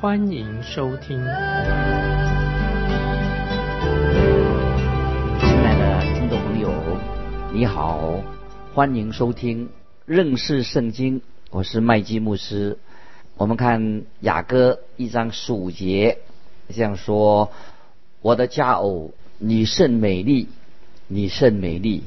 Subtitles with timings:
[0.00, 1.18] 欢迎收听。
[1.18, 1.26] 亲
[5.58, 6.72] 爱的听众朋友，
[7.52, 8.18] 你好，
[8.72, 9.68] 欢迎收听
[10.06, 11.20] 认识圣经。
[11.50, 12.78] 我是麦基牧师。
[13.36, 16.16] 我们看雅歌一章十五节，
[16.74, 17.52] 这样说
[18.22, 20.48] ：“我的佳偶，你甚美丽，
[21.08, 22.04] 你甚美丽，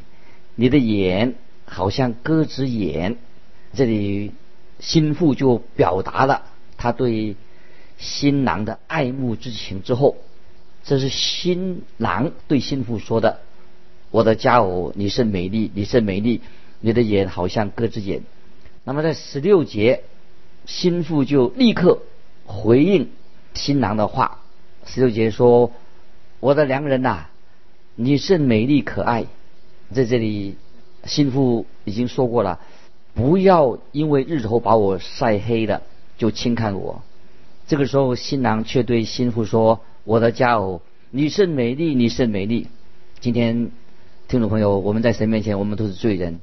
[0.55, 3.17] 你的眼好像鸽子眼。”
[3.75, 4.31] 这里
[4.79, 6.41] 心腹就表达了
[6.75, 7.35] 他对
[7.97, 9.83] 新郎的爱慕之情。
[9.83, 10.17] 之后，
[10.83, 13.39] 这是新郎对新妇说的
[14.11, 16.41] ：“我的佳偶，你是美丽，你是美丽，
[16.79, 18.23] 你的眼好像鸽子眼。”
[18.83, 20.03] 那么在十六节，
[20.65, 21.99] 新妇就立刻
[22.45, 23.09] 回应
[23.53, 24.41] 新郎的话。
[24.85, 25.71] 十六节说
[26.41, 27.27] ：“我的良人呐，
[27.95, 29.25] 你是美丽可爱。”
[29.93, 30.57] 在这里，
[31.05, 32.59] 新妇已经说过了，
[33.13, 35.83] 不要因为日头把我晒黑了
[36.17, 37.03] 就轻看我。
[37.65, 42.67] 这个时候，新郎却对新妇说：“我的佳偶，你是美丽，你是美丽。”
[43.21, 43.71] 今天，
[44.27, 46.41] 听众朋友，我们在神面前，我们都是罪人，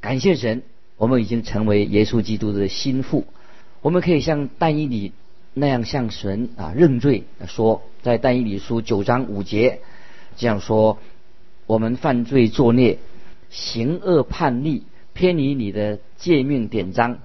[0.00, 0.62] 感谢神。
[0.96, 3.26] 我们已经成为耶稣基督的心腹，
[3.82, 5.12] 我们可以像但以理
[5.52, 9.80] 那样向神啊认罪，说在但以理书九章五节
[10.38, 10.96] 这样说：
[11.66, 12.96] 我们犯罪作孽，
[13.50, 17.18] 行恶叛逆，偏离你的诫命典章。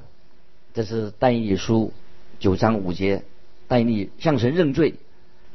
[0.74, 1.94] 这是但以理书
[2.42, 3.24] 九章五节，
[3.70, 4.96] 带你向神认罪。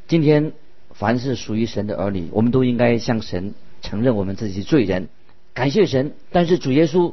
[0.08, 0.52] 今天
[0.94, 3.52] 凡是属于神的儿女，我们都应该向神
[3.82, 5.08] 承认我们自己罪人，
[5.52, 6.14] 感谢神。
[6.32, 7.12] 但是主耶稣。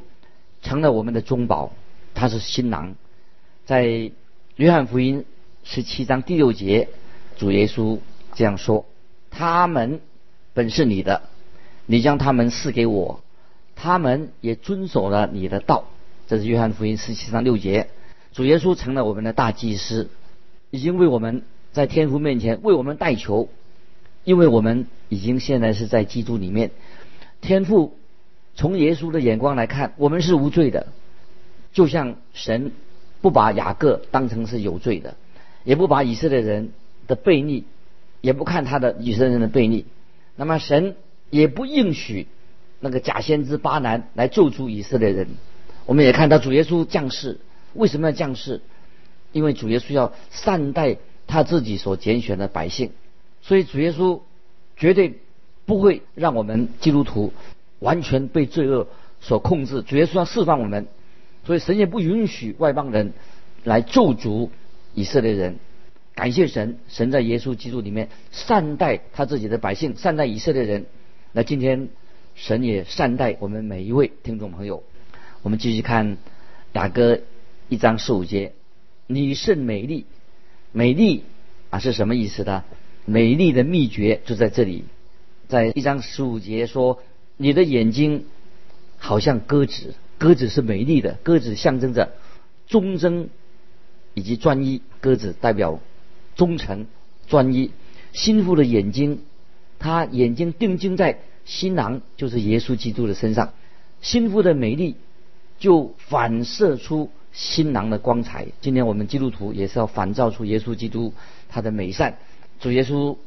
[0.65, 1.73] 成了我们的中保，
[2.13, 2.95] 他是新郎。
[3.65, 4.11] 在
[4.55, 5.25] 约翰福音
[5.65, 6.87] 十七章第六节，
[7.35, 7.99] 主耶稣
[8.33, 8.85] 这样说
[9.29, 9.99] ：“他们
[10.53, 11.23] 本是你的，
[11.85, 13.21] 你将他们赐给我，
[13.75, 15.83] 他们也遵守了你的道。”
[16.29, 17.89] 这是约翰福音十七章六节。
[18.33, 20.09] 主耶稣成了我们的大祭司，
[20.69, 23.49] 已经为我们在天父面前为我们代求，
[24.23, 26.71] 因为我们已经现在是在基督里面，
[27.41, 27.95] 天父。
[28.55, 30.85] 从耶稣的眼光来看，我们是无罪的，
[31.71, 32.71] 就像神
[33.19, 35.15] 不把雅各当成是有罪的，
[35.63, 36.69] 也不把以色列人
[37.07, 37.63] 的悖逆，
[38.21, 39.85] 也不看他的以色列人的悖逆，
[40.35, 40.95] 那么神
[41.31, 42.27] 也不应许
[42.79, 45.29] 那个假先知巴南来救出以色列人。
[45.87, 47.39] 我们也看到主耶稣降世，
[47.73, 48.61] 为什么要降世？
[49.31, 50.97] 因为主耶稣要善待
[51.27, 52.91] 他自己所拣选的百姓，
[53.41, 54.21] 所以主耶稣
[54.77, 55.19] 绝对
[55.65, 57.33] 不会让我们基督徒。
[57.79, 58.87] 完全被罪恶
[59.19, 60.87] 所控制，主耶稣要释放我们，
[61.45, 63.11] 所以神也不允许外邦人
[63.65, 64.47] 来咒诅
[64.93, 65.57] 以色列人。
[66.15, 70.85] 感谢神，神在耶稣基督里面善待他自己的百姓，善待以色列人。
[71.33, 71.89] 那今天
[72.35, 74.81] 神也善待我们每一位听众朋友。
[75.41, 76.15] 我们继续看
[76.71, 77.19] 雅歌
[77.69, 78.53] 一章十五节
[79.07, 80.05] ：“你甚美丽，
[80.71, 81.23] 美丽
[81.69, 82.63] 啊是什么意思呢？
[83.05, 84.85] 美丽的秘诀就在这里，
[85.47, 87.01] 在一章十五节说。”
[87.35, 88.25] 你的眼睛
[88.99, 92.13] 好像鸽子，鸽子是美丽的，鸽子象征着
[92.67, 93.29] 忠贞
[94.13, 95.79] 以及专一，鸽子代表
[96.35, 96.85] 忠诚、
[97.27, 97.71] 专一。
[98.13, 99.21] 心腹的眼睛，
[99.79, 103.53] 他眼睛定睛在新郎，就是耶稣基督的身上。
[103.99, 104.95] 心腹的美丽
[105.57, 108.47] 就反射出新郎的光彩。
[108.61, 111.13] 今天我们基督徒也是要反照出耶稣基督
[111.49, 112.17] 他的美善。
[112.61, 113.17] 主耶稣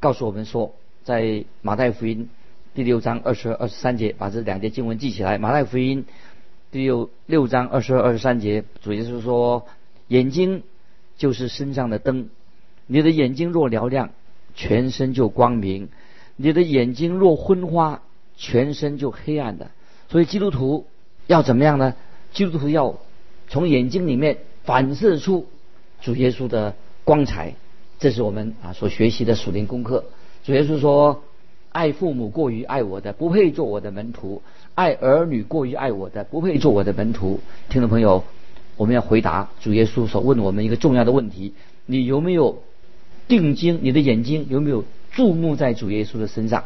[0.00, 0.72] 告诉我们说，
[1.04, 2.30] 在马太福音。
[2.74, 5.36] 第六章二十二、十三节，把这两节经文记起来。
[5.38, 6.04] 马太福音
[6.70, 9.66] 第六六章二十二、二十三节，主耶稣说
[10.06, 10.62] ：“眼睛
[11.16, 12.28] 就是身上的灯，
[12.86, 14.10] 你的眼睛若嘹亮，
[14.54, 15.88] 全身就光明；
[16.36, 18.02] 你的眼睛若昏花，
[18.36, 19.72] 全身就黑暗的。
[20.08, 20.86] 所以基督徒
[21.26, 21.96] 要怎么样呢？
[22.32, 22.94] 基督徒要
[23.48, 25.46] 从眼睛里面反射出
[26.00, 26.74] 主耶稣的
[27.04, 27.54] 光彩，
[27.98, 30.04] 这是我们啊所学习的属灵功课。
[30.44, 31.22] 主耶稣说。”
[31.70, 34.40] 爱父母过于爱我的，不配做我的门徒；
[34.74, 37.40] 爱儿女过于爱我的，不配做我的门徒。
[37.68, 38.24] 听众朋友，
[38.78, 41.52] 我们要回答主耶稣所问我们一个重要的问题：
[41.84, 42.62] 你有没有
[43.28, 43.80] 定睛？
[43.82, 46.64] 你的眼睛有没有注目在主耶稣的身上？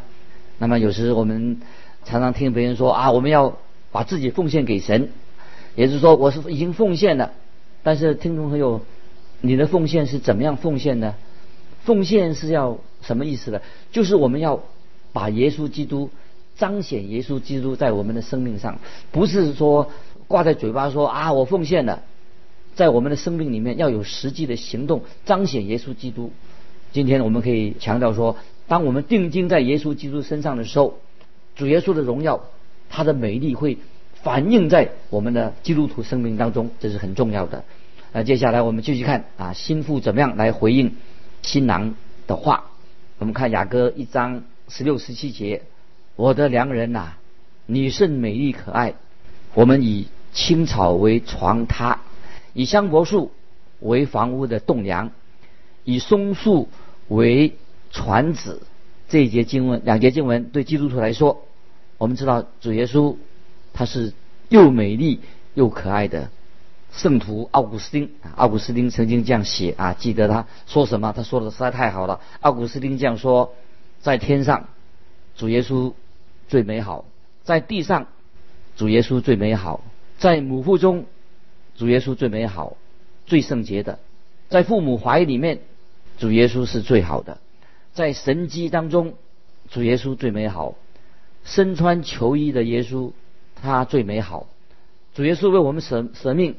[0.59, 1.61] 那么有时我们
[2.05, 3.59] 常常听别人说啊，我们要
[3.91, 5.11] 把自己奉献给神，
[5.75, 7.33] 也就是说我是已经奉献了。
[7.83, 8.81] 但是听众朋友，
[9.41, 11.15] 你的奉献是怎么样奉献呢？
[11.85, 13.61] 奉献是要什么意思呢？
[13.91, 14.63] 就是我们要
[15.13, 16.11] 把耶稣基督
[16.57, 18.79] 彰显耶稣基督在我们的生命上，
[19.11, 19.91] 不是说
[20.29, 22.03] 挂在嘴巴说啊我奉献了，
[22.77, 26.31] 在我们的生命里面要有实际的行动彰显耶稣基督。
[26.93, 28.37] 今天我们可以强调说，
[28.69, 30.99] 当我们定睛在耶稣基督身上的时候，
[31.57, 32.45] 主耶稣的荣耀，
[32.89, 33.79] 他的美丽会
[34.23, 37.65] 反映在我们的基督徒生命当中，这是很重要的。
[38.13, 40.95] 那接下来我们继续看啊，心腹怎么样来回应
[41.43, 41.95] 新郎
[42.27, 42.65] 的话？
[43.19, 45.63] 我们看雅歌一章十六十七节
[46.17, 47.15] ：“我的良人呐，
[47.67, 48.95] 你甚美丽可爱。
[49.55, 51.97] 我们以青草为床榻，
[52.55, 53.33] 以香柏树
[53.81, 55.11] 为房屋的栋梁，
[55.85, 56.69] 以松树。”
[57.09, 57.57] 为
[57.91, 58.63] 传子
[59.11, 61.45] 这一节经文，两节经文对基督徒来说，
[61.99, 63.17] 我们知道主耶稣
[63.73, 64.13] 他是
[64.49, 65.21] 又美丽
[65.55, 66.31] 又可爱的
[66.93, 68.33] 圣徒奥古斯丁啊。
[68.37, 71.13] 奥古斯丁曾经这样写啊，记得他说什么？
[71.13, 72.21] 他说的实在太好了。
[72.41, 73.55] 奥古斯丁这样说：
[74.01, 74.69] 在天上，
[75.37, 75.93] 主耶稣
[76.49, 77.05] 最美好；
[77.45, 78.09] 在地上，
[78.77, 79.81] 主耶稣最美好；
[80.19, 81.07] 在母腹中，
[81.77, 82.77] 主耶稣最美好、
[83.27, 83.99] 最圣洁的；
[84.49, 85.61] 在父母怀里面。
[86.19, 87.39] 主耶稣是最好的，
[87.95, 89.15] 在神机当中，
[89.71, 90.77] 主耶稣最美好。
[91.43, 93.13] 身穿囚衣的耶稣，
[93.63, 94.47] 他最美好。
[95.15, 96.57] 主耶稣为我们舍舍命，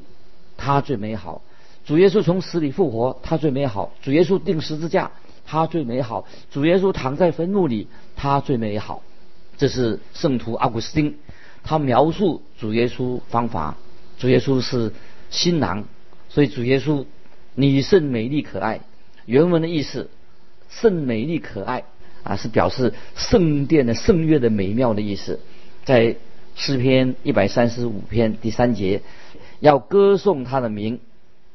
[0.58, 1.42] 他最美好。
[1.86, 3.92] 主耶稣从死里复活，他最美好。
[4.02, 5.12] 主耶稣钉十字架，
[5.46, 6.26] 他最美好。
[6.50, 9.04] 主耶稣躺在坟墓里，他最美好。
[9.58, 11.16] 这是圣徒阿古斯丁，
[11.64, 13.76] 他描述主耶稣方法。
[14.18, 14.94] 主耶稣是
[15.30, 15.84] 新郎，
[16.30, 17.06] 所以主耶稣
[17.56, 18.80] 你圣美丽可爱。
[19.26, 20.10] 原文的意思，
[20.70, 21.84] 圣美丽可爱
[22.24, 25.40] 啊，是表示圣殿的圣乐的美妙的意思。
[25.84, 26.16] 在
[26.56, 29.02] 诗篇一百三十五篇第三节，
[29.60, 31.00] 要歌颂他的名，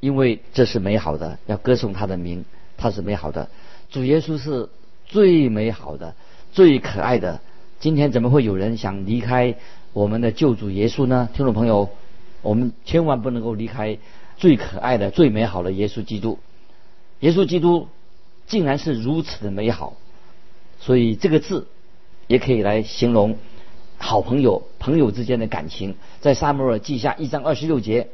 [0.01, 1.39] 因为这是美好的。
[1.47, 2.45] 要歌颂他的名，
[2.77, 3.49] 他是美好的。
[3.91, 4.69] 主耶稣是
[5.07, 6.15] 最美好的、
[6.53, 7.41] 最可爱的。
[7.81, 9.55] 今天怎么会有人想离开
[9.93, 11.29] 我们的救主耶稣呢？
[11.33, 11.91] 听众朋友，
[12.43, 13.99] 我们千万不能够离开
[14.37, 16.39] 最可爱的、最美好的耶稣基督。
[17.21, 17.89] 耶稣基督
[18.47, 19.97] 竟然是如此的美好，
[20.81, 21.69] 所以这个字
[22.27, 23.39] 也可以来形容
[23.99, 25.97] 好朋友、朋友之间的感情。
[26.21, 28.09] 在撒母耳记下一章二十六节，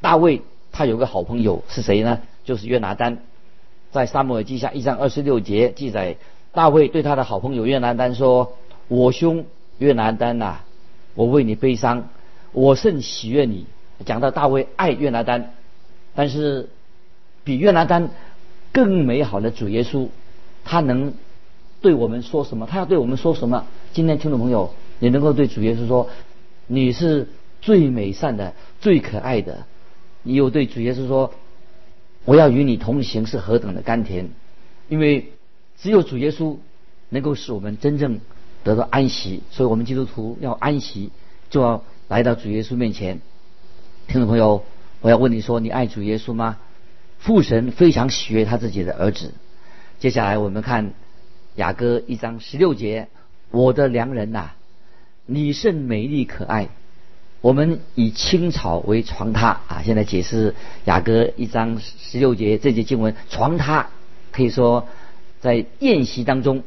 [0.00, 0.42] 大卫
[0.72, 2.20] 他有个好朋友是谁呢？
[2.44, 3.18] 就是约拿丹。
[3.90, 6.16] 在撒母耳记下一章二十六节记载，
[6.52, 8.54] 大卫对他的好朋友约拿丹说
[8.88, 9.44] ：“我兄
[9.78, 10.60] 约拿丹呐，
[11.14, 12.08] 我为你悲伤，
[12.52, 13.66] 我甚喜悦你。”
[14.04, 15.52] 讲到大卫爱约拿丹，
[16.14, 16.68] 但是
[17.44, 18.10] 比约拿丹。
[18.72, 20.08] 更美好的主耶稣，
[20.62, 21.14] 他能
[21.80, 22.66] 对我们说什么？
[22.66, 23.64] 他要对我们说什么？
[23.94, 26.10] 今天听众朋友，你能够对主耶稣说
[26.66, 27.28] ：“你是
[27.60, 29.66] 最美善的、最可爱的。”
[30.22, 31.32] 你有对主耶稣说
[32.24, 34.30] ：“我要与你同行，是何等的甘甜！”
[34.88, 35.32] 因为
[35.78, 36.56] 只有主耶稣
[37.08, 38.20] 能够使我们真正
[38.64, 41.10] 得到安息，所以我们基督徒要安息，
[41.50, 43.20] 就要来到主耶稣面前。
[44.08, 44.64] 听众朋友，
[45.00, 46.58] 我要问你说：你爱主耶稣吗？
[47.18, 49.32] 父神非常喜悦他自己的儿子。
[49.98, 50.92] 接下来我们看
[51.54, 53.08] 雅歌一章十六节
[53.50, 54.50] ：“我的良人呐，
[55.26, 56.68] 你甚美丽可爱。
[57.42, 63.86] 我们以青草为床榻啊。”现在解释雅歌一章十六节这节经文，床榻
[64.32, 64.88] 可以说
[65.40, 66.62] 在宴席当中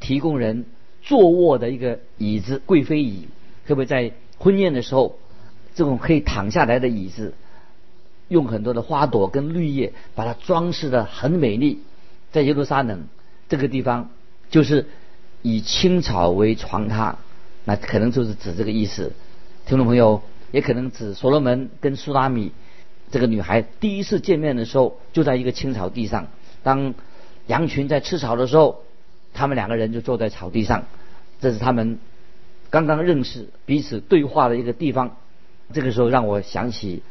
[0.00, 0.64] 提供人
[1.02, 3.28] 坐卧的一个椅子，贵妃椅。
[3.66, 5.18] 特别在婚宴的时候，
[5.74, 7.34] 这种可以躺下来的椅子。
[8.28, 11.80] 用很多的花朵跟绿叶把它装饰的很美丽，
[12.30, 13.04] 在耶路撒冷
[13.50, 14.08] 这个地方，
[14.50, 14.88] 就是
[15.42, 17.16] 以青草为床榻，
[17.64, 19.12] 那可能就是指这个意思。
[19.66, 22.52] 听众朋友，也可能指所罗门跟苏拉米
[23.10, 26.28] 这个女孩第一次见面的时候，就在一个青草地上。
[26.62, 26.94] 当
[27.46, 28.82] 羊群在吃草的时候，
[29.34, 30.84] 他们两个人就坐在草地上，
[31.40, 31.98] 这是他们
[32.70, 35.16] 刚刚认识、彼此对话的一个地方。
[35.72, 37.02] 这个时候让我想起。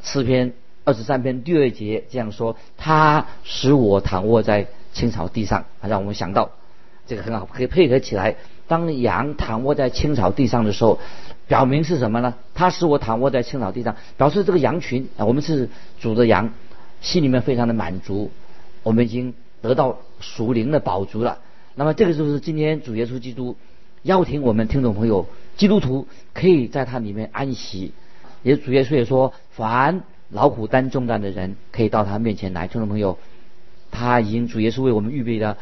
[0.00, 6.52] 诗篇二十三篇第二节这样说：“他使我躺卧在青草地上。”，让我们想到
[7.08, 8.36] 这个很好，可以配合起来。
[8.68, 11.00] 当羊躺卧在青草地上的时候，
[11.46, 12.34] 表明是什么呢？
[12.54, 16.52] 他使我躺卧在青草地上，表示这个羊群啊，我们是主的羊，
[17.00, 18.30] 心里面非常的满足，
[18.82, 21.38] 我们已经得到属灵的饱足了。
[21.74, 23.56] 那么这个就是今天主耶稣基督
[24.02, 27.92] 邀请我们听众朋友，基督徒可以在他里面安息。
[28.42, 32.68] 也主耶稣也说，凡劳苦担重担的人，可以到他面前来。
[32.68, 33.18] 听众朋友，
[33.90, 35.56] 他已经主耶稣为我们预备了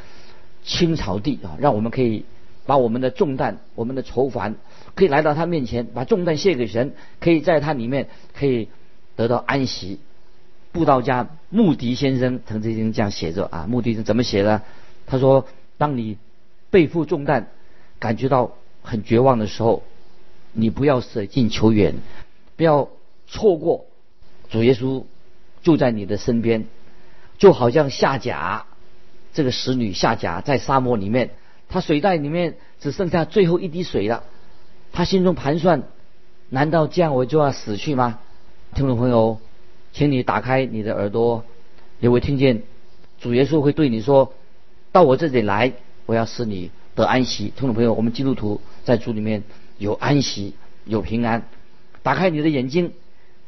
[0.66, 2.24] 青草地啊，让我们可以
[2.66, 4.56] 把我们的重担、我们的愁烦，
[4.96, 8.68] 可以来到他面前，把重担卸给神，可以在他里面可以
[9.14, 10.00] 得到安息。
[10.72, 14.62] 布道家穆迪先生曾经这样写着啊，穆迪是怎么写的？
[15.06, 15.46] 他说
[15.78, 16.18] ：“当你
[16.68, 17.46] 背负重担，
[18.00, 19.84] 感觉到很绝望的时候，
[20.52, 21.94] 你不要舍近求远，
[22.56, 22.88] 不要
[23.28, 23.86] 错过
[24.50, 25.04] 主耶稣
[25.62, 26.66] 就在你的身边，
[27.38, 28.66] 就好像夏甲
[29.36, 31.30] 这个使女夏甲在沙漠里面，
[31.68, 34.24] 她水袋里面只剩下最后一滴水了，
[34.92, 35.82] 她心中盘算：
[36.48, 38.18] 难道这样我就要死去吗？”
[38.74, 39.38] 听众朋友。
[39.92, 41.42] 请你打开你的耳朵，
[42.00, 42.64] 你会听见
[43.18, 44.34] 主耶稣会对你说
[44.92, 45.72] ：“到我这里来，
[46.04, 49.42] 我要使你得安息。”听众朋友，我们基督徒在主里面
[49.78, 50.52] 有安息，
[50.84, 51.44] 有平安。
[52.02, 52.92] 打开你的眼睛，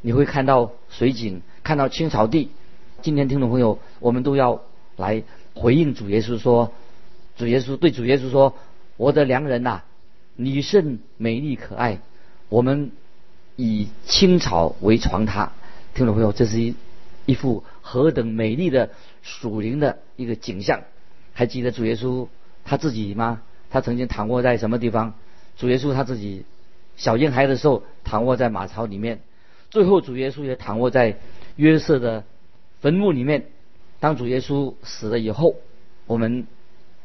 [0.00, 2.48] 你会看到水井，看到青草地。
[3.02, 4.62] 今天，听众朋友，我们都要
[4.96, 5.22] 来
[5.58, 6.72] 回应主耶稣说
[7.36, 8.54] ：“主耶稣对主耶稣说，
[8.96, 9.82] 我的良人呐，
[10.36, 11.98] 你甚美丽可爱，
[12.48, 12.92] 我们
[13.56, 15.48] 以青草为床榻。”
[15.94, 16.76] 听众朋友，这是一
[17.26, 18.90] 一幅何等美丽的
[19.22, 20.82] 属灵的一个景象！
[21.32, 22.28] 还记得主耶稣
[22.64, 23.42] 他自己吗？
[23.68, 25.14] 他曾经躺卧在什么地方？
[25.56, 26.44] 主耶稣他自己
[26.96, 29.22] 小婴孩的时候躺卧在马槽里面，
[29.70, 31.18] 最后主耶稣也躺卧在
[31.56, 32.22] 约瑟的
[32.80, 33.46] 坟墓里面。
[34.00, 35.56] 当主耶稣死了以后，
[36.06, 36.46] 我们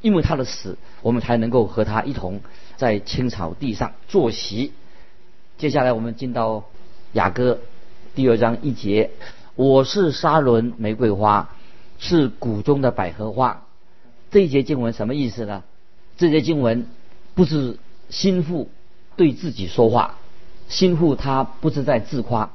[0.02, 2.42] 因为他的死，我们才能够和他一同
[2.78, 4.74] 在青草地上坐席。
[5.58, 6.66] 接下来我们进到
[7.14, 7.60] 雅歌。
[8.16, 9.10] 第二章一节，
[9.56, 11.50] 我是沙伦玫瑰花，
[11.98, 13.66] 是谷中的百合花。
[14.30, 15.64] 这一节经文什么意思呢？
[16.16, 16.86] 这节经文
[17.34, 18.70] 不是心腹
[19.16, 20.18] 对自己说话，
[20.70, 22.52] 心腹他不是在自夸，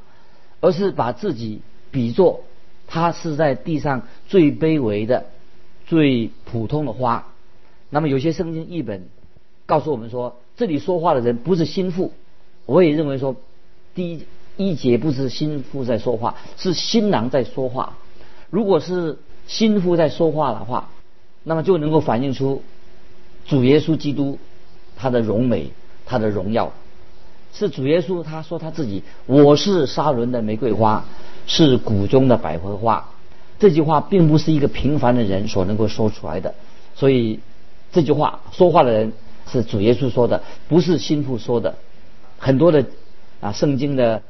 [0.60, 2.44] 而是把自己比作
[2.88, 5.26] 他是在地上最卑微的、
[5.86, 7.28] 最普通的花。
[7.90, 9.06] 那么有些圣经译本
[9.66, 12.12] 告诉我们说，这里说话的人不是心腹。
[12.66, 13.36] 我也认为说，
[13.94, 14.24] 第一。
[14.60, 17.96] 一节不是心腹在说话，是新郎在说话。
[18.50, 19.16] 如果是
[19.46, 20.90] 心腹在说话的话，
[21.44, 22.64] 那么就能够反映出
[23.46, 24.36] 主耶稣基督
[24.96, 25.70] 他的荣美、
[26.04, 26.72] 他的荣耀。
[27.52, 31.04] 是主耶稣他说他自己：“我是沙伦的玫瑰花，
[31.46, 33.08] 是谷中的百合花。”
[33.58, 36.54] 这句话并不是一个平凡的人所能够说出来的。
[36.94, 37.40] 所以
[37.92, 39.12] 这句话说话的人
[39.50, 41.76] 是主耶稣说的，不是心腹说的。
[42.38, 42.84] 很多的
[43.40, 44.22] 啊，圣经的。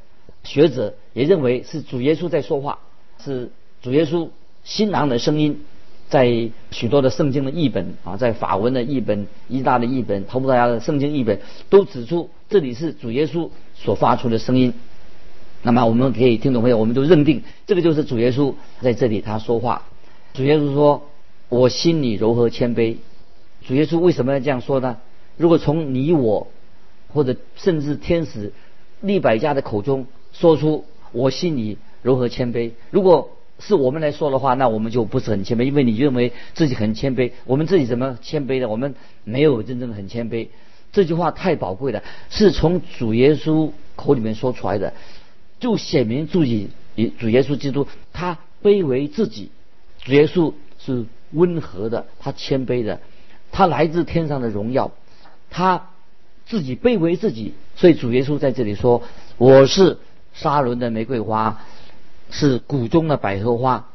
[0.45, 2.79] 学者也认为是主耶稣在说话，
[3.23, 3.51] 是
[3.83, 4.29] 主耶稣
[4.65, 5.65] 新郎的声音，
[6.09, 11.39] 在许多的圣经的译本啊，在法文的译本、意大的译本、葡萄牙的圣经译本
[11.69, 14.73] 都指出这里是主耶稣所发出的声音。
[15.63, 16.79] 那么我们可以听懂没有？
[16.79, 19.83] 我们就认定这个就是主耶稣在这里他说话。
[20.33, 21.03] 主耶稣说
[21.51, 22.97] ：“我心里柔和谦卑。”
[23.67, 24.97] 主耶稣为什么要这样说呢？
[25.37, 26.47] 如果从你我
[27.13, 28.53] 或者甚至天使
[29.01, 32.71] 利百家的口中，说出我心里柔和谦卑。
[32.91, 37.33] 如果是我们来说的话，那我们就不是很谦卑，因为你认为自己很谦卑。
[37.45, 38.69] 我们自己怎么谦卑的？
[38.69, 40.49] 我们没有真正的很谦卑。
[40.93, 44.95] 这句话太宝贵了，是从主耶稣口里面说出来的，
[45.61, 46.71] 就显明自己
[47.19, 49.51] 主耶稣基督他卑微自己。
[50.05, 53.01] 主耶稣是温和的，他谦卑的，
[53.51, 54.93] 他来自天上的荣耀，
[55.51, 55.91] 他
[56.47, 57.55] 自己卑微自己。
[57.77, 59.03] 所以主耶稣在这里说
[59.37, 59.99] ：“我是。”
[60.35, 61.65] 沙伦的玫瑰花
[62.31, 63.89] 是谷中的百合花，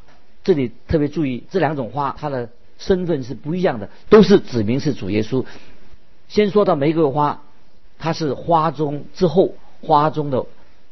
[0.43, 5.45] 这里特别注意这两种花，它的身份是不一样的，都是指明是主耶稣。
[6.27, 7.41] 先说到玫瑰花，
[7.99, 10.45] 它是花中之后，花中的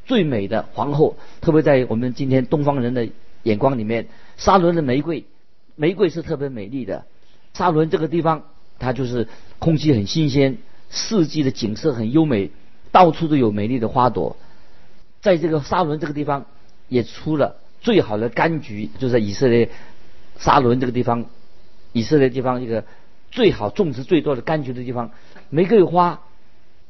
[0.05, 1.15] 最美的皇后。
[1.41, 3.09] 特别在我们今天东方人的
[3.43, 4.07] 眼光里面，
[4.37, 5.25] 沙伦的玫瑰，
[5.75, 7.03] 玫瑰是特别美丽的。
[7.53, 8.43] 沙伦这个地方，
[8.77, 9.27] 它就是
[9.59, 10.57] 空气很新鲜，
[10.89, 12.51] 四季的景色很优美，
[12.91, 14.37] 到处都有美丽的花朵。
[15.21, 16.45] 在这个沙伦这个地方，
[16.91, 19.69] 也出了最好的柑橘，就在以色列
[20.37, 21.25] 沙伦这个地方，
[21.93, 22.83] 以色列地方一个
[23.31, 25.11] 最好种植最多的柑橘的地方。
[25.49, 26.19] 玫瑰花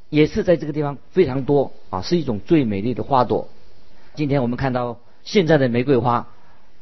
[0.09, 3.47] 也是在这个地方非常多啊，是一种最美丽的花朵。
[4.15, 6.27] 今天我们看到现在的玫瑰花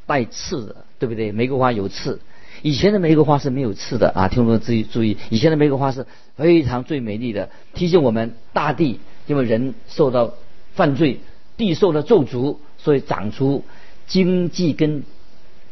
[0.05, 1.33] 带刺的，对不对？
[1.33, 2.21] 玫瑰花有刺，
[2.61, 4.29] 以前的玫瑰花是没有刺的啊。
[4.29, 6.07] 听众们注意注意，以前的玫瑰花是
[6.37, 10.35] 非常最美丽的，提醒我们大地因为人受到
[10.73, 11.19] 犯罪。
[11.57, 13.63] 地受了咒诅，所以长出
[14.07, 15.03] 荆棘跟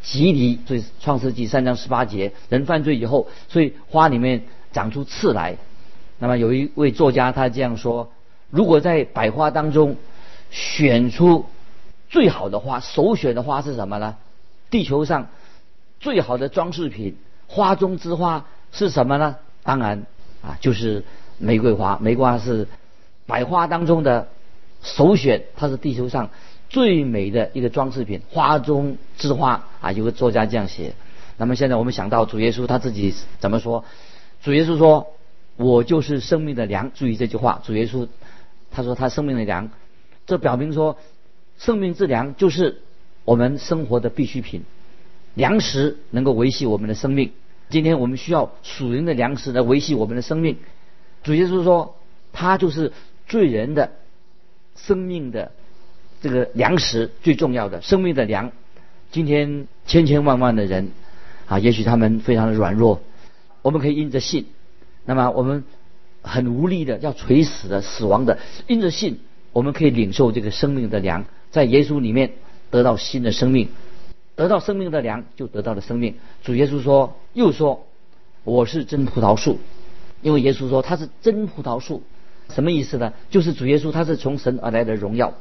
[0.04, 0.60] 棘藜。
[0.68, 5.58] 所以创世纪三章十八节，人犯罪以后，所以花里面长出刺来。
[6.20, 8.12] 那么有一位作家他这样说：
[8.50, 9.96] 如果在百花当中
[10.52, 11.46] 选出
[12.10, 14.16] 最好的花，首选的花是什么呢？
[14.70, 15.28] 地球上
[16.00, 17.16] 最好的装饰品，
[17.48, 19.38] 花中之花是什么呢？
[19.64, 20.06] 当然
[20.42, 21.04] 啊，就是
[21.38, 21.98] 玫瑰花。
[22.02, 22.68] 玫瑰花是
[23.26, 24.28] 百花当中的。
[24.84, 26.30] 首选，它是地球上
[26.70, 30.94] 最美的一个装饰品，花中之花啊，有个作家这样写。
[31.38, 33.86] 那么现在我们想到主耶稣他自己怎么说？
[34.42, 35.08] 主耶稣说
[35.56, 38.08] ：“我就是生命的粮。”注意这句话，主耶稣
[38.72, 39.70] 他说他生命的粮，
[40.26, 40.98] 这表明说
[41.58, 42.82] 生命之粮就是
[43.24, 44.64] 我们生活的必需品，
[45.36, 47.32] 粮食能够维系我们的生命。
[47.70, 50.58] 今天我们需要属灵的粮食来维系我们的生命。
[51.24, 51.96] 主耶稣说，
[52.34, 52.94] 他就是
[53.28, 53.92] 罪人的
[54.76, 55.52] 生命的
[56.28, 58.52] 这个粮食，最重要的生命的粮。
[59.12, 60.92] 今天千千万万的人。
[61.48, 63.00] 啊，也许他们非常的软弱，
[63.62, 64.48] 我们可以因着信，
[65.06, 65.64] 那么我们
[66.22, 69.22] 很无力的要垂死的死亡的，因着信，
[69.54, 72.34] 我们可以领受这个生命的粮，在耶稣里面
[72.70, 73.70] 得到新的生命，
[74.36, 76.16] 得到生命的粮就得到了生命。
[76.44, 77.88] 主耶稣说，又说，
[78.44, 79.58] 我是真葡萄树，
[80.22, 82.04] 因为耶稣说他是真葡萄树，
[82.50, 83.14] 什么意思呢？
[83.30, 85.34] 就是主耶稣他是从神而来的荣耀，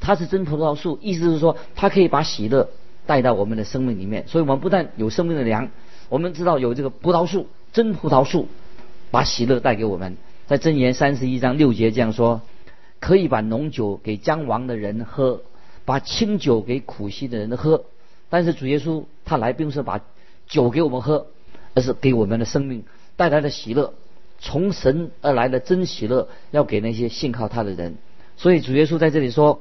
[0.00, 2.68] 他是真葡萄树，意思是说他可以把喜乐。
[3.06, 5.68] 带到我们的生命里面，所以我们不但有生命的粮，
[6.08, 8.48] 我们知道有这个葡萄树，真葡萄树，
[9.10, 10.16] 把喜乐带给我们。
[10.46, 12.40] 在箴言三十一章六节这样说：
[13.00, 15.42] 可以把浓酒给将亡的人喝，
[15.84, 17.84] 把清酒给苦息的人喝。
[18.30, 20.00] 但是主耶稣他来并不是把
[20.46, 21.26] 酒给我们喝，
[21.74, 22.84] 而是给我们的生命
[23.16, 23.92] 带来的喜乐，
[24.38, 27.98] 从神而来的真喜乐，要给那些信靠他的人。
[28.38, 29.60] 所以主耶稣在这里说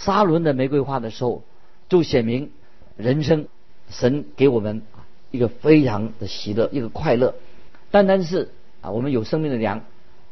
[0.00, 1.42] 沙伦的玫瑰花的时候，
[1.90, 2.50] 就显明。
[2.96, 3.46] 人生，
[3.88, 4.82] 神给我们
[5.30, 7.34] 一个非常的喜乐，一个快乐。
[7.90, 9.82] 单单是啊，我们有生命的粮，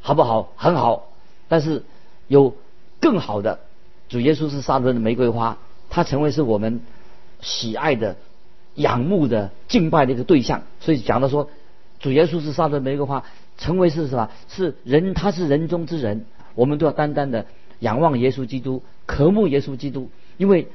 [0.00, 0.52] 好不好？
[0.56, 1.10] 很好。
[1.48, 1.82] 但是
[2.26, 2.54] 有
[3.00, 3.60] 更好的，
[4.08, 5.58] 主耶稣是沙伦的玫瑰花，
[5.88, 6.80] 他成为是我们
[7.40, 8.16] 喜爱的、
[8.74, 10.62] 仰慕的、敬拜的一个对象。
[10.80, 11.48] 所以讲到说，
[12.00, 13.24] 主耶稣是沙伦玫瑰花，
[13.56, 14.30] 成为是什么？
[14.48, 16.26] 是人，他是人中之人。
[16.54, 17.46] 我们都要单单的
[17.78, 20.68] 仰望耶稣基督，渴慕耶稣基督，因为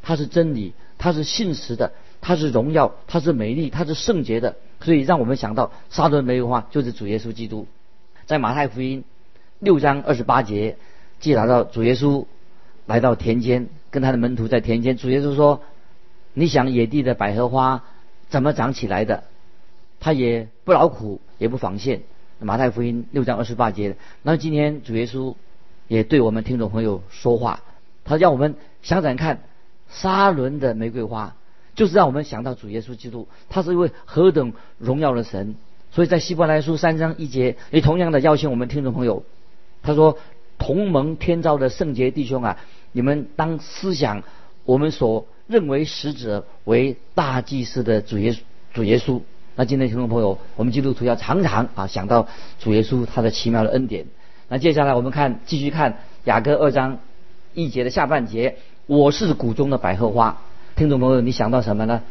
[0.00, 0.72] 他是真理。
[1.02, 7.66] 他是信实的，他是荣耀，他是美丽，他是圣洁的，所以让我们想到沙伦玫瑰花就是主耶稣基督。
[8.26, 9.02] 在马太福音
[9.60, 10.76] 六章二十八节
[11.18, 12.26] 记载到主耶稣
[12.84, 15.62] 来到田间，跟他的门徒在田间，主耶稣说
[16.34, 17.82] ：“你想野地的百合花
[18.28, 19.24] 怎么长起来的？
[20.00, 22.02] 它也不劳苦，也不纺线。”
[22.40, 23.96] 马太福音六章二十八节。
[24.22, 25.34] 那今天主耶稣
[25.88, 27.62] 也对我们听众朋友说话，
[28.10, 29.40] 他让我们想想看。
[29.92, 31.34] 沙伦的玫瑰花，
[31.74, 35.56] 就是让我们想到主耶稣基督，他是一位何等荣耀的神。
[35.90, 39.24] 所以在希伯来书三章一节，也同样的邀请我们听众朋友，
[39.82, 40.16] 他说
[40.58, 42.58] ：“同盟天造的圣洁弟兄啊，
[42.92, 44.22] 你们当思想
[44.64, 48.38] 我们所认为使者为大祭司的主耶稣
[48.72, 49.20] 主耶稣。”
[49.56, 52.28] 那今天听众朋友，我们基督徒要常常啊想到
[52.60, 54.06] 主耶稣他的奇妙的恩典。
[54.48, 56.98] 那接下来我们看继续看雅各二章
[57.54, 58.56] 一节的下半节。
[58.86, 60.38] 我是谷中的百合花，
[60.76, 62.02] 听众朋友，你想到什么呢？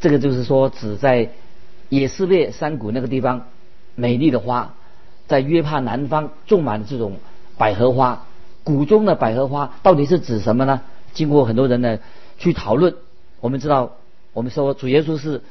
[0.00, 1.30] 这个就是说，指在
[1.88, 3.46] 以色列山谷那个地方，
[3.94, 4.74] 美丽的花，
[5.26, 7.16] 在约帕南方种满了这种
[7.56, 8.24] 百合花。
[8.62, 10.80] 谷中的百合花到底是指什么呢？
[11.12, 11.98] 经过很多人呢
[12.38, 12.94] 去讨论，
[13.40, 13.96] 我们知道，
[14.32, 15.42] 我们说主耶稣是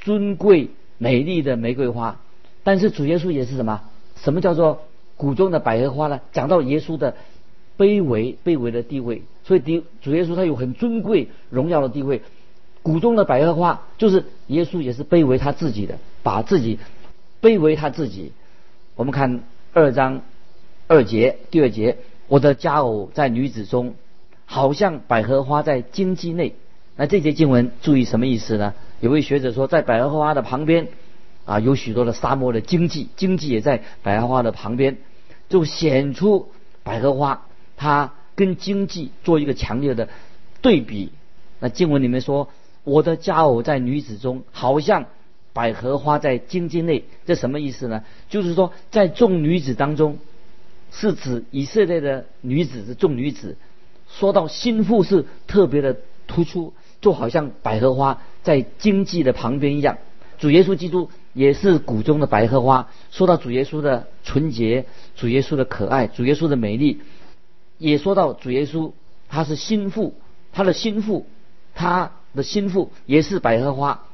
[0.00, 2.18] 尊贵美丽的玫瑰花，
[2.64, 3.82] 但是主耶稣也是什么？
[4.16, 4.82] 什么叫做
[5.16, 6.20] 谷中的百合花呢？
[6.32, 7.14] 讲到耶稣的。
[7.78, 12.22] 卑微卑微的地位，所以主主耶稣他有很尊贵荣耀的地位。
[12.82, 16.78] 谷中的百合花就是耶稣也是卑微他自己的，把自己
[17.42, 18.32] 卑微他自己。
[18.94, 20.22] 我们看二章
[20.86, 23.94] 二节第二节，我的佳偶在女子中，
[24.44, 26.54] 好像百合花在荆棘内。
[26.94, 28.72] 那这节经文注意什么意思呢？
[29.00, 30.88] 有位学者说，在百合花的旁边
[31.44, 34.96] 啊，有许多的沙漠的荆棘，荆棘也在百合花的旁边，
[35.48, 36.48] 就显出
[36.84, 37.42] 百合花。
[37.76, 40.08] 他跟经济做一个强烈的
[40.62, 41.12] 对比。
[41.58, 42.48] 那经文里面说
[42.84, 45.06] ：“我的佳偶在女子中，好像
[45.52, 48.04] 百合花在荆棘内。”这什么意思呢？
[48.28, 50.18] 就是说，在众女子当中，
[50.90, 53.56] 是指以色列的女子是众女子。
[54.08, 59.98] 说到心腹是特别的突出，就好像百合花在荆棘的旁边一样。
[60.38, 62.88] 主耶稣基督也是谷中的百合花。
[63.10, 64.84] 说到主耶稣的纯洁，
[65.16, 67.00] 主耶稣的可爱，主耶稣的美丽。
[67.78, 68.92] 也说到主耶稣，
[69.28, 70.14] 他是心腹，
[70.52, 71.26] 他的心腹，
[71.74, 74.06] 他的心腹也是百合花，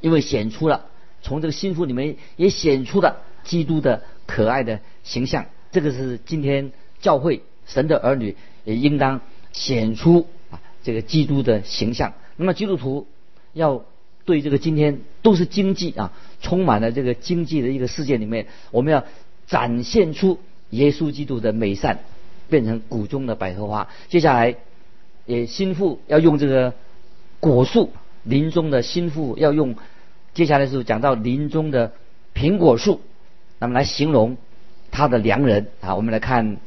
[0.00, 0.86] 因为显出了
[1.22, 5.46] 从这个心腹里面也显出了基督的可爱的形象。
[5.72, 9.20] 这个是今天教会神的儿女也应当
[9.52, 12.14] 显出啊这个基督的形象。
[12.36, 13.06] 那么基督徒
[13.52, 13.84] 要
[14.24, 19.04] 对这个今天都是经济啊充满了这个经济的一个世界里面，我们要
[19.46, 20.38] 展现出
[20.70, 22.00] 耶稣基督的美善。
[22.50, 23.88] 变成谷中的百合花。
[24.08, 24.56] 接下来，
[25.24, 26.74] 也心腹要用这个
[27.38, 27.90] 果树，
[28.24, 29.76] 林中的心腹要用。
[30.32, 31.92] 接下来是讲到林中的
[32.34, 33.00] 苹果树，
[33.58, 34.36] 那么来形容
[34.90, 35.96] 他的良人啊。
[35.96, 36.58] 我们来看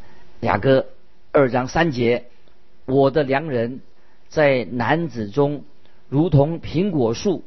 [0.41, 0.85] 雅歌
[1.31, 2.25] 二章三节：
[2.85, 3.79] 我的良人
[4.27, 5.63] 在男子中，
[6.09, 7.45] 如同苹果树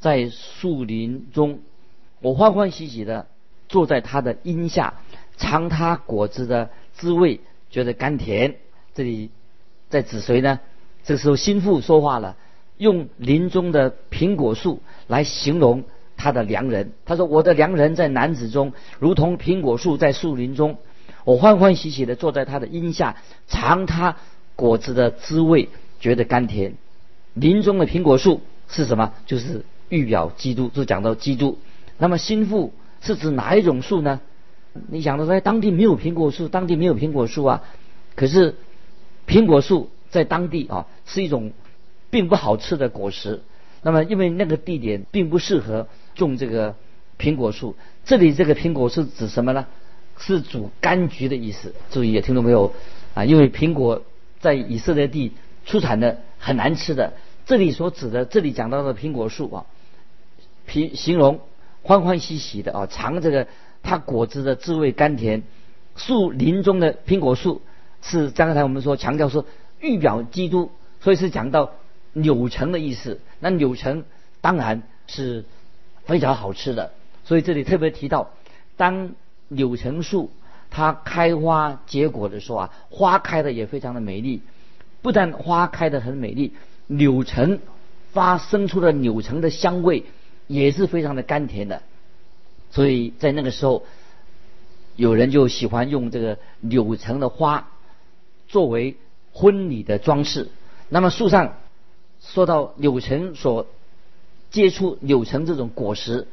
[0.00, 1.60] 在树林中，
[2.22, 3.26] 我欢欢喜喜的
[3.68, 4.94] 坐在他的荫下，
[5.36, 7.40] 尝他果子的滋味，
[7.70, 8.56] 觉得甘甜。
[8.94, 9.30] 这里
[9.88, 10.60] 在指谁呢？
[11.04, 12.36] 这时候心腹说话了。
[12.76, 15.82] 用林中的苹果树来形容
[16.16, 16.92] 他的良人。
[17.04, 20.78] 他说：“我的良人在男子中，如同苹果树在树林中。
[21.24, 23.16] 我欢欢喜喜的坐在他的荫下，
[23.48, 24.16] 尝他
[24.54, 26.74] 果子的滋味，觉得甘甜。
[27.34, 29.12] 林中的苹果树是什么？
[29.26, 31.58] 就是预表基督，就讲到基督。
[31.98, 34.20] 那么心腹是指哪一种树呢？
[34.88, 37.64] 你想到在当地没有苹果树，当地没有苹果树啊。
[38.14, 38.56] 可是
[39.26, 41.52] 苹果树在当地啊是一种。”
[42.10, 43.42] 并不好吃的果实，
[43.82, 46.74] 那么因为那个地点并不适合种这个
[47.18, 47.76] 苹果树。
[48.06, 49.66] 这里这个苹果是指什么呢？
[50.16, 51.74] 是主柑橘的意思。
[51.90, 52.72] 注意，听懂没有？
[53.12, 54.04] 啊，因为苹果
[54.40, 55.34] 在以色列地
[55.66, 57.12] 出产的很难吃的。
[57.44, 59.66] 这里所指的，这里讲到的苹果树啊，
[60.64, 61.40] 皮形容
[61.82, 63.46] 欢欢喜喜的啊，尝这个
[63.82, 65.42] 它果子的滋味甘甜。
[65.96, 67.62] 树林中的苹果树
[68.02, 69.44] 是刚才我们说强调说
[69.80, 71.72] 预表基督，所以是讲到。
[72.14, 74.02] 柳橙的意思，那柳橙
[74.40, 75.44] 当然是
[76.04, 78.30] 非常好吃的，所以这里特别提到，
[78.76, 79.10] 当
[79.48, 80.30] 柳橙树
[80.68, 84.40] 它开花结果的时候啊，花开的也非常的美丽，
[85.02, 86.54] 不但花开的很美丽，
[86.88, 87.60] 柳橙
[88.10, 90.04] 发生出的柳橙的香味
[90.48, 91.82] 也是非常的甘甜的，
[92.70, 93.84] 所以在那个时候，
[94.96, 97.70] 有人就喜欢用这个柳橙的花
[98.48, 98.96] 作为
[99.32, 100.48] 婚礼的装饰，
[100.88, 101.54] 那么树上。
[102.20, 103.68] 说到柳橙所
[104.50, 106.26] 结出柳橙这种果实，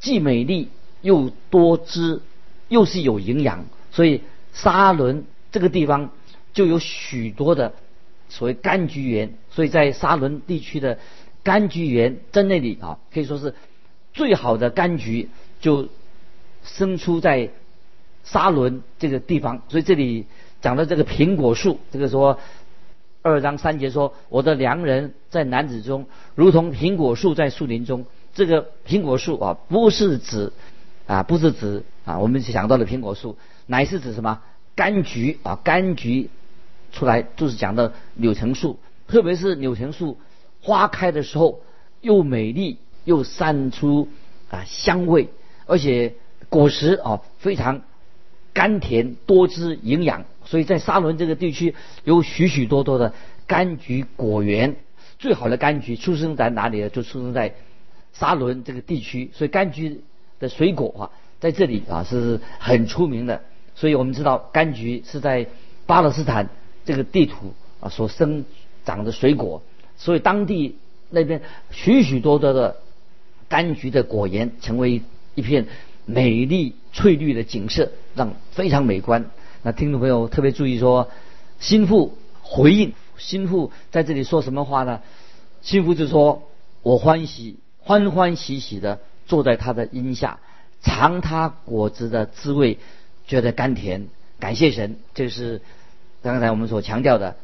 [0.00, 0.68] 既美丽
[1.00, 2.20] 又多汁，
[2.68, 6.10] 又是有营养，所以沙伦这个地方
[6.52, 7.72] 就有许多的
[8.28, 9.34] 所谓柑橘园。
[9.52, 10.98] 所以在沙伦地区的
[11.44, 13.54] 柑橘园在那里啊，可以说是
[14.12, 15.30] 最好的柑橘
[15.62, 15.88] 就
[16.62, 17.48] 生出在
[18.22, 19.62] 沙伦这个地方。
[19.70, 20.26] 所以这里
[20.60, 22.38] 讲的这个苹果树，这个说。
[23.24, 30.52] 二章三节说：“我的良人在男子中，如同苹果树在树林中。”这个苹果树啊，不是指
[31.06, 34.40] 啊，不是指啊，我们想到的苹果树，乃是指什么？
[34.74, 36.30] 柑橘啊，柑橘
[36.90, 40.18] 出来就是讲的柳橙树，特别是柳橙树
[40.60, 41.60] 花开的时候，
[42.00, 44.08] 又美丽又散出
[44.50, 45.28] 啊香味，
[45.66, 46.14] 而且
[46.48, 47.82] 果实啊非常
[48.52, 50.24] 甘甜多汁营养。
[50.44, 53.14] 所以在沙伦这个地区有许许多多的
[53.46, 54.76] 柑橘果园，
[55.18, 56.88] 最好的柑橘出生在哪里呢？
[56.88, 57.54] 就出生在
[58.12, 59.30] 沙伦这个地区。
[59.32, 60.02] 所以柑橘
[60.40, 61.02] 的水果啊，
[61.38, 63.42] 在这里啊是很出名的。
[63.74, 65.46] 所以我们知道柑橘是在
[65.86, 66.48] 巴勒斯坦
[66.84, 68.44] 这个地图啊所生
[68.84, 69.62] 长的水果，
[69.96, 70.76] 所以当地
[71.08, 72.76] 那边许许多多的
[73.48, 75.02] 柑橘的果园成为
[75.34, 75.66] 一片
[76.04, 79.30] 美丽翠绿的景色，让非常美观。
[79.62, 81.10] 那听众朋友特别注意说，
[81.60, 85.00] 心腹回应，心腹在这里说什么话呢？
[85.62, 86.48] 心腹就说
[86.82, 90.40] ：“我欢喜，欢欢喜喜的坐在他的荫下，
[90.82, 92.78] 尝他果子的滋味，
[93.28, 94.08] 觉得甘甜，
[94.40, 95.62] 感谢神。”这是
[96.20, 97.36] 刚才我们所强调的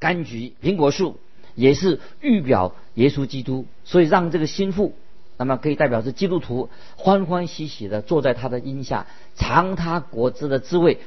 [0.00, 1.18] 柑橘、苹果树，
[1.54, 4.94] 也是预表耶稣基督，所以让这个心腹，
[5.40, 10.98] 那么可以代表是基督徒，欢欢喜喜的坐在他的荫下，尝他果汁的滋味。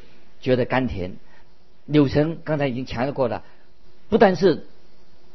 [0.42, 1.18] 觉得甘甜，
[1.86, 3.44] 柳橙刚才已经强调过了，
[4.10, 4.66] 不但是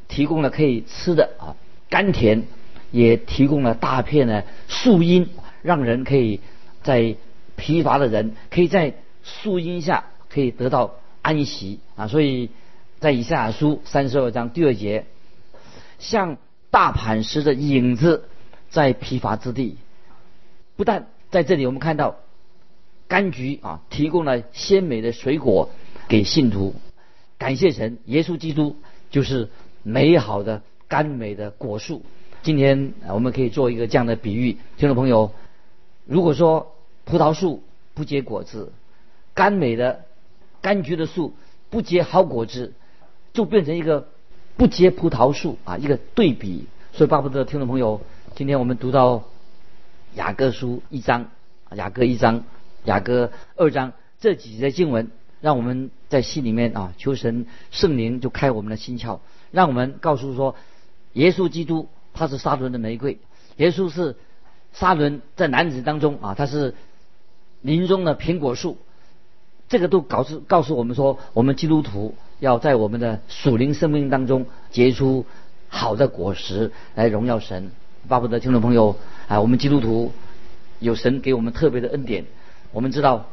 [0.09, 1.55] 提供了可以吃的啊
[1.89, 2.43] 甘甜，
[2.91, 5.29] 也提供了大片的树荫，
[5.63, 6.41] 让人可以
[6.83, 7.15] 在
[7.55, 12.09] 疲乏的人可以在树荫下可以得到安息啊。
[12.09, 12.51] 所以
[12.99, 15.07] 在以赛亚书三十二章第二节，
[16.01, 16.37] 像
[16.73, 18.25] 大磐石的影子
[18.71, 19.77] 在疲乏之地，
[20.77, 22.17] 不但在这里我们看到。
[23.11, 25.71] 柑橘啊，提供了鲜美的水果
[26.09, 26.75] 给信徒。
[27.39, 28.77] 感谢神，耶稣基督
[29.11, 29.49] 就是
[29.83, 32.03] 美好的甘美的果树。
[32.43, 35.33] 今天我们可以做一个这样的比喻，听众朋友，
[36.05, 36.75] 如果说
[37.07, 37.63] 葡萄树
[37.95, 38.75] 不结果子，
[39.33, 40.05] 甘美的
[40.61, 41.35] 柑橘的树
[41.71, 42.75] 不结好果子，
[43.33, 44.07] 就变成一个
[44.59, 46.67] 不结葡萄树啊，一个对比。
[46.93, 48.03] 所以，巴不得听众朋友，
[48.39, 49.25] 今天我们读到
[50.15, 51.27] 雅各书一章，
[51.75, 52.45] 雅各一章。
[52.85, 59.19] 雅各二章这几节经文让我们在心里面啊，求神圣灵就开我们的心窍，
[59.51, 60.55] 让我们告诉说，
[61.15, 63.19] 耶稣基督他是沙伦的玫瑰，
[63.57, 64.15] 耶稣是
[64.73, 66.77] 沙伦在男子当中啊，他是
[67.61, 68.79] 林中的苹果树，
[69.69, 75.27] 这个都告诉告诉我们说，我们基督徒要在我们的属灵生命当中结出
[75.67, 77.73] 好的果实来荣耀神。
[78.09, 78.97] 巴不得听众朋友
[79.29, 80.13] 啊，我们基督徒
[80.81, 82.25] 有神给我们特别的恩典，
[82.73, 83.27] 我们知道。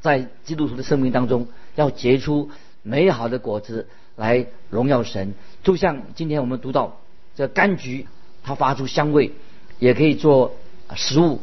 [0.00, 2.50] 在基督徒的生命当中，要结出
[2.82, 5.34] 美好的果子来荣耀神。
[5.62, 7.00] 就像今天我们读到
[7.36, 8.08] 这柑橘，
[8.42, 9.30] 它发出香味，
[9.78, 10.56] 也可以做
[10.96, 11.40] 食物，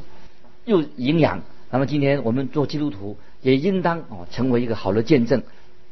[0.66, 1.42] 又营养。
[1.72, 5.42] 那么今天我们做基督徒，也应当哦成为一个好的见证，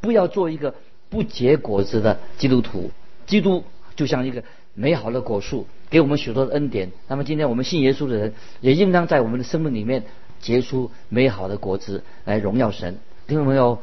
[0.02, 0.74] 不要做一个
[1.08, 2.90] 不结果子的基督徒。
[3.26, 3.64] 基督
[3.96, 4.44] 就像一个
[4.78, 6.92] 美好的果树，给我们许多的恩典。
[7.08, 10.04] 那么今天我们信耶稣的人，也应当在我们的生命里面。
[10.40, 13.80] 结出美好的果子来荣耀神，听众朋友，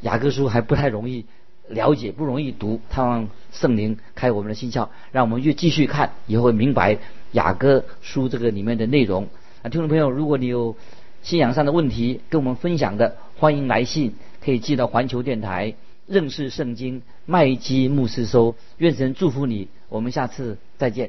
[0.00, 1.26] 雅各书还不太容易
[1.68, 6.96] 了解，不容易读，盼望圣灵开我们的心窍，让我们越继续看，也会明白
[7.32, 9.28] 雅各书这个里面的内容。
[9.60, 10.74] 啊，听众朋友，如果你有
[11.20, 15.74] 信仰上的问题跟我们分享的，欢迎来信，可以寄到环球电台
[16.06, 18.54] 认识圣经麦基牧师收。
[18.78, 21.08] 愿神祝福你，我们下次再见。